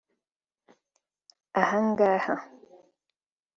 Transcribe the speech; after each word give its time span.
Ahangaha 1.61 2.35